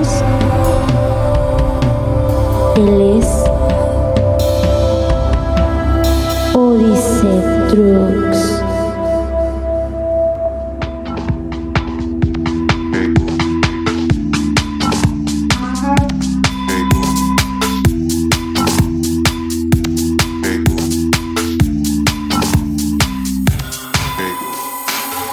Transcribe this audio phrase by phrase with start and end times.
[0.00, 0.22] Es.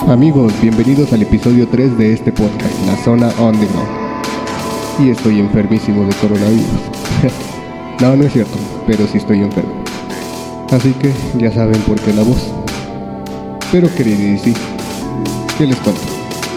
[0.09, 4.08] Amigos, bienvenidos al episodio 3 de este podcast, La Zona On The Go.
[4.99, 6.65] Y estoy enfermísimo de coronavirus.
[8.01, 9.83] no, no es cierto, pero sí estoy enfermo.
[10.71, 12.51] Así que ya saben por qué la voz.
[13.71, 14.53] Pero querido sí,
[15.57, 16.01] ¿qué les cuento?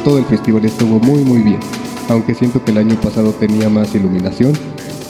[0.04, 1.60] Todo el festival estuvo muy muy bien,
[2.08, 4.52] aunque siento que el año pasado tenía más iluminación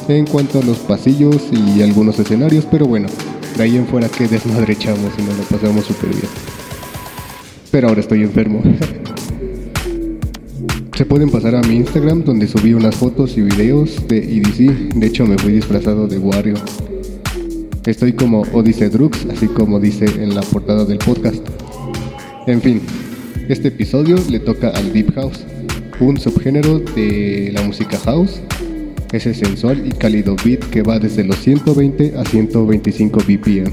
[0.08, 3.08] en cuanto a los pasillos y algunos escenarios, pero bueno,
[3.56, 6.28] de ahí en fuera que desmadre echamos y nos lo pasamos súper bien
[7.72, 8.62] pero ahora estoy enfermo.
[10.94, 14.92] Se pueden pasar a mi Instagram donde subí unas fotos y videos de EDC.
[14.94, 16.54] De hecho me fui disfrazado de Wario.
[17.86, 21.42] Estoy como Odyssey Drugs, así como dice en la portada del podcast.
[22.46, 22.82] En fin,
[23.48, 25.40] este episodio le toca al Deep House,
[25.98, 28.40] un subgénero de la música house.
[29.12, 33.72] Ese sensual y cálido beat que va desde los 120 a 125 BPM.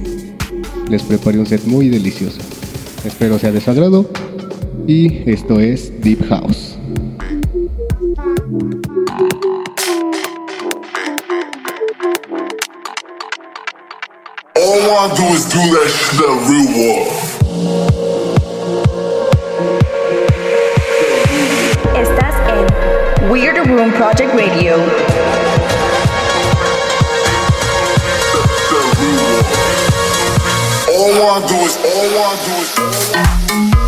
[0.90, 2.40] Les preparé un set muy delicioso.
[3.06, 4.10] Espero sea de su agrado.
[4.88, 6.69] Y esto es Deep House.
[15.02, 17.08] I do is do that shit that real war.
[21.96, 22.68] Estás en
[23.32, 24.76] Weird Room Project Radio.
[28.70, 29.44] That real war.
[30.92, 32.54] All I do is, all I do
[33.74, 33.79] is.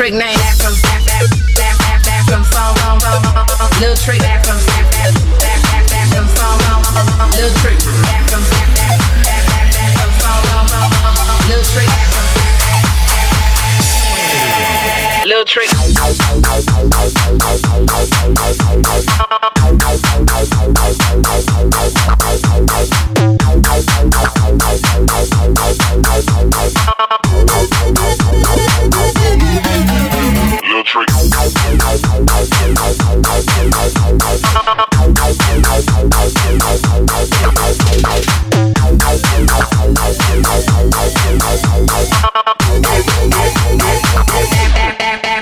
[0.00, 0.39] Trick name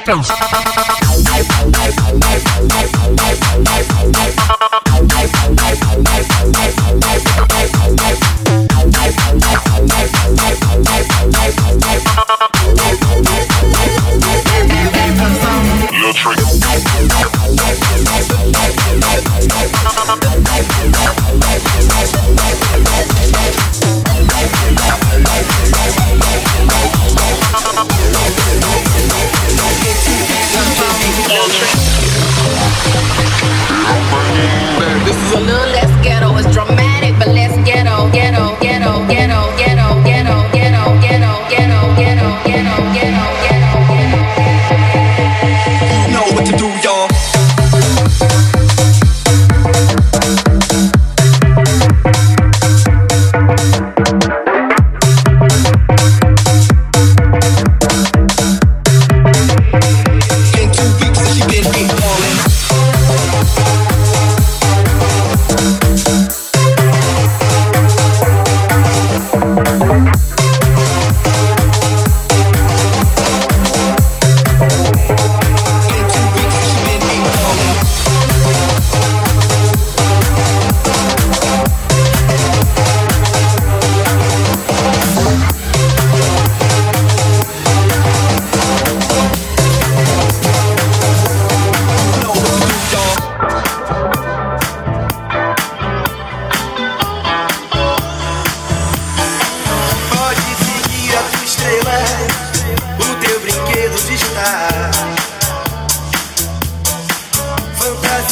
[0.08, 0.47] Explosión.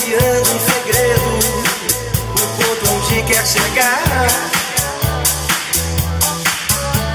[0.07, 1.31] criando um segredo,
[2.31, 4.29] o ponto onde quer chegar.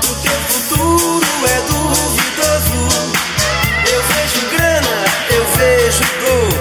[0.03, 2.81] O teu futuro é duvidoso.
[3.89, 6.51] Eu vejo grana, eu vejo dor.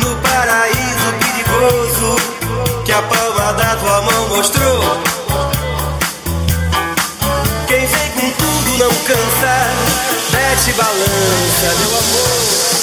[0.00, 2.16] No paraíso perigoso
[2.84, 5.02] que a palma da tua mão mostrou.
[7.68, 9.70] Quem vem com tudo não cansa,
[10.32, 12.81] mete balança, meu amor.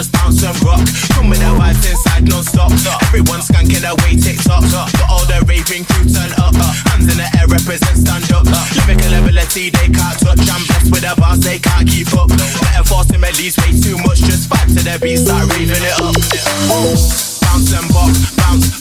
[0.00, 0.80] just bounce and rock.
[1.12, 2.72] Come with that vibes inside non-stop.
[3.12, 4.64] Everyone skanking away TikTok.
[4.72, 6.56] But all the raving crew turn up.
[6.88, 8.48] Hands in the air represent stand up.
[8.80, 10.40] Lyrical ability they can't touch.
[10.48, 12.32] I'm blessed with the bars they can't keep up.
[12.32, 14.24] Better force him at least way too much.
[14.24, 16.16] Just vibe to the beat, start raving it up.
[17.44, 18.79] Bounce and box, bounce.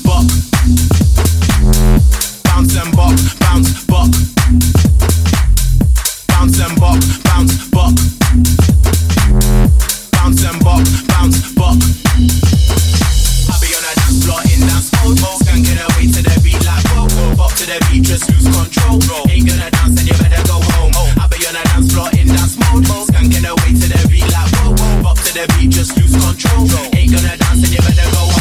[25.97, 26.67] lose control.
[26.95, 28.38] Ain't gonna dance and you better go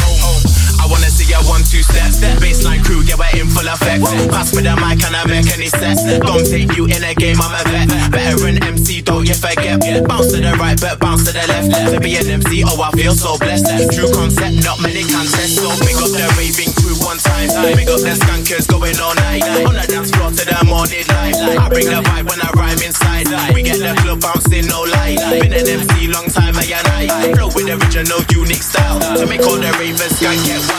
[0.89, 2.09] wanna see a one two step.
[2.41, 4.03] Baseline crew, yeah, we're in full effect.
[4.33, 6.01] Pass with a mic and I make any sense.
[6.03, 7.87] Don't take you in a game, I'm a vet.
[8.09, 9.79] Veteran MC, don't you forget.
[10.09, 11.69] Bounce to the right, but bounce to the left.
[11.93, 13.69] To be an MC, oh, I feel so blessed.
[13.93, 15.61] True concept, not many contest.
[15.61, 17.47] So big up the raving crew one time.
[17.77, 19.45] Big up the skankers going all night.
[19.69, 21.37] On the dance floor to the morning light.
[21.37, 23.29] I bring the vibe when I rhyme inside.
[23.53, 25.21] We get the club bouncing, no light.
[25.29, 27.33] Been an MC long time, I and I.
[27.37, 28.97] Flow with original, unique style.
[29.17, 30.78] To make all the ravers skank get wild.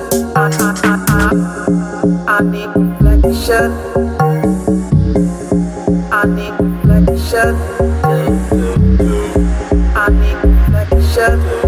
[2.41, 2.43] I.
[2.43, 3.71] Need reflection.
[6.11, 7.55] I need reflection.
[9.95, 11.60] I need reflection.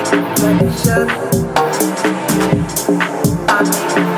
[0.00, 1.08] Reflection.
[3.46, 4.13] I need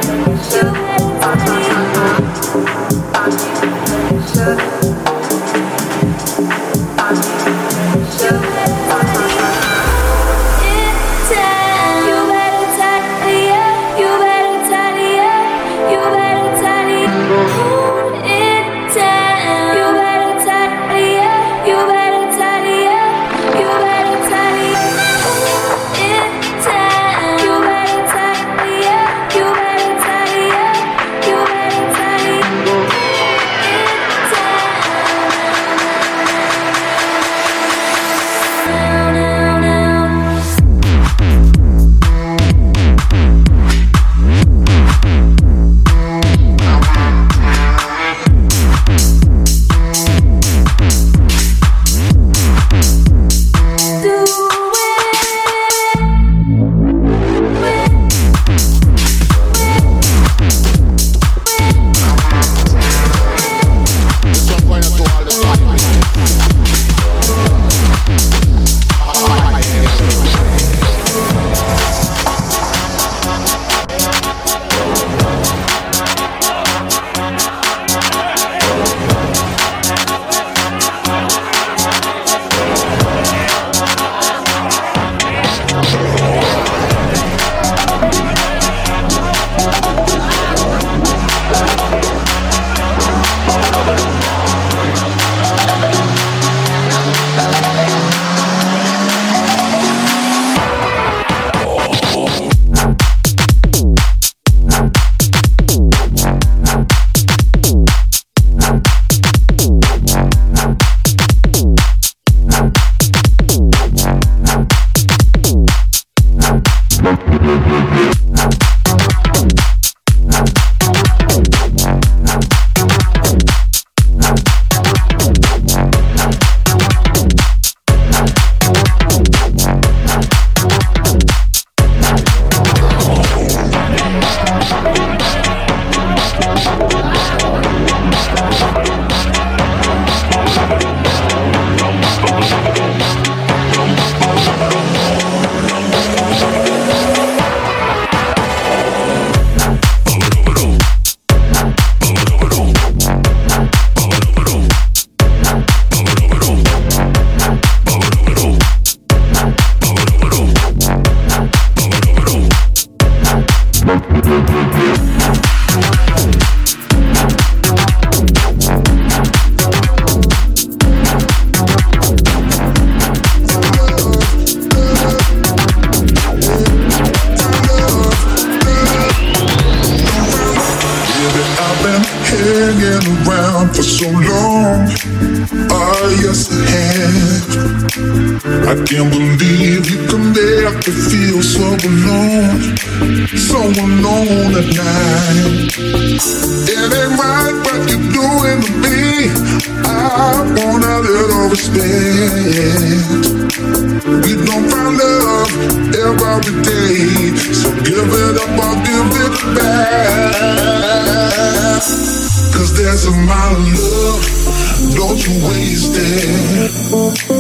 [215.17, 216.71] thought you wasted.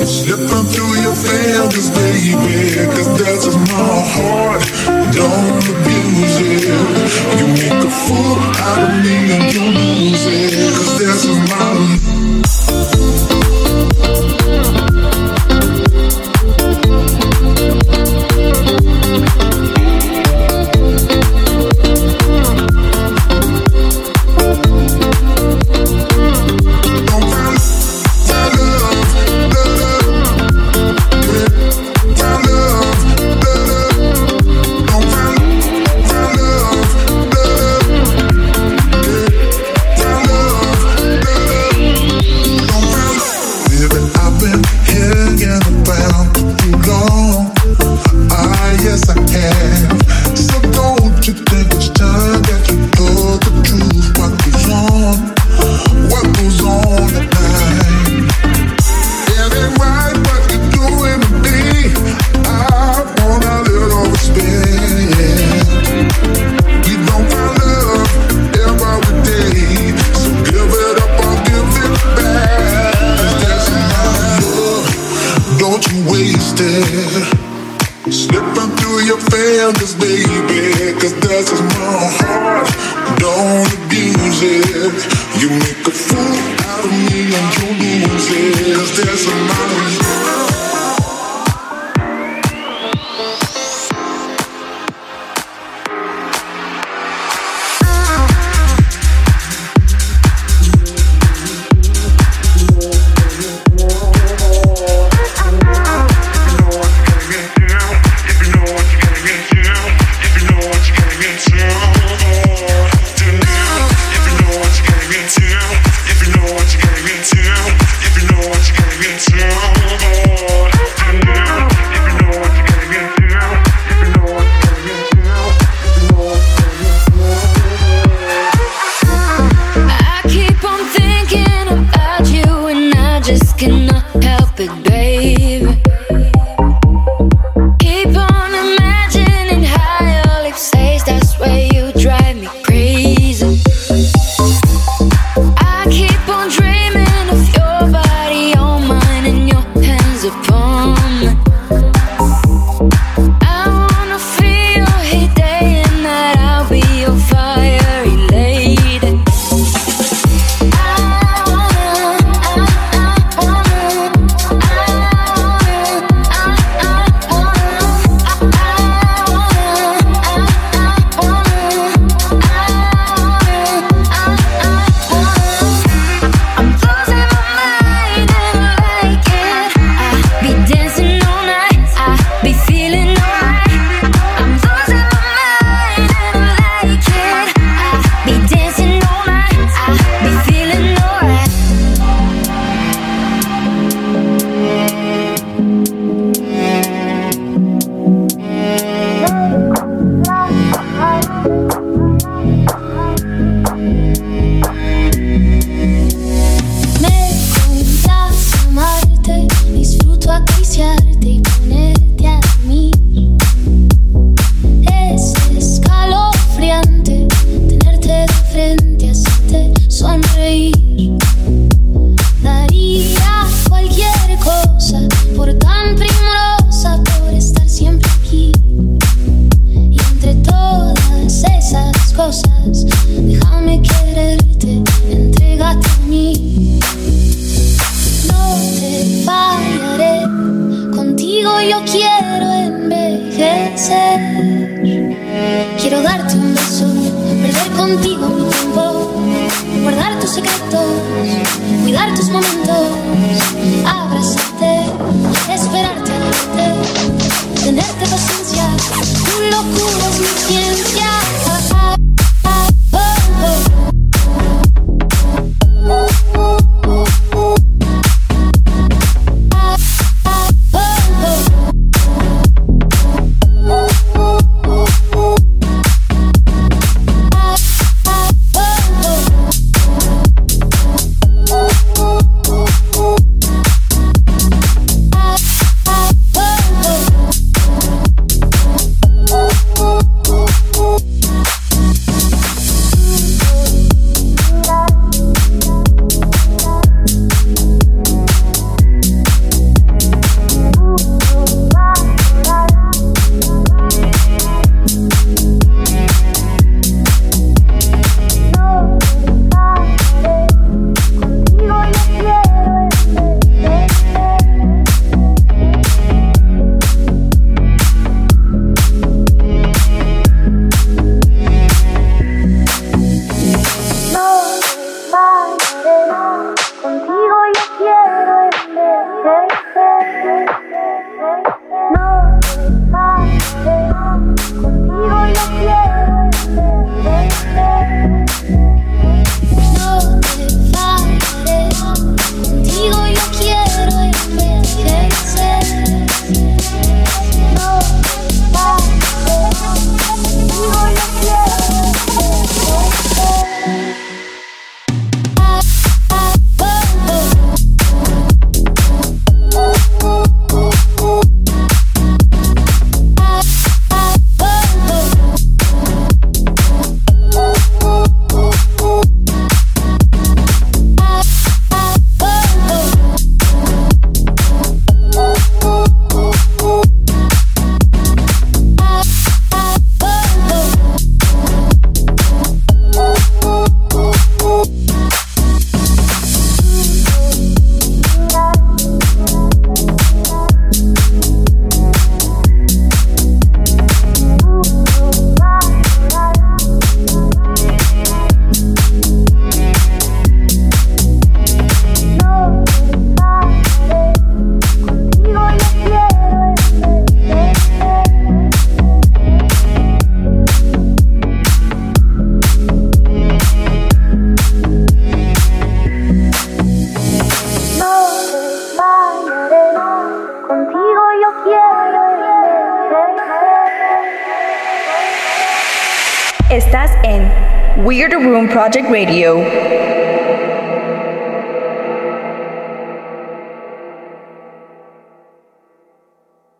[0.06, 4.62] Slipping through your fingers, baby, cause that's just my heart.
[5.12, 6.64] Don't abuse it.
[7.38, 9.45] You make a fool out of me.